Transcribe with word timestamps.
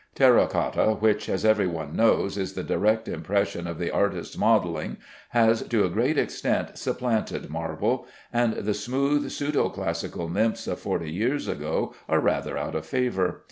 Terra 0.15 0.47
cotta, 0.47 0.95
which, 0.99 1.29
as 1.29 1.45
every 1.45 1.67
one 1.67 1.95
knows, 1.95 2.35
is 2.35 2.53
the 2.53 2.63
direct 2.63 3.07
impression 3.07 3.67
of 3.67 3.77
the 3.77 3.91
artist's 3.91 4.35
modelling, 4.35 4.97
has 5.29 5.61
to 5.61 5.85
a 5.85 5.91
great 5.91 6.17
extent 6.17 6.75
supplanted 6.75 7.51
marble, 7.51 8.07
and 8.33 8.53
the 8.53 8.73
smooth 8.73 9.29
pseudo 9.29 9.69
classical 9.69 10.27
nymphs 10.27 10.65
of 10.65 10.79
forty 10.79 11.11
years 11.11 11.47
ago 11.47 11.93
are 12.09 12.19
rather 12.19 12.57
out 12.57 12.73
of 12.73 12.83
favor. 12.87 13.39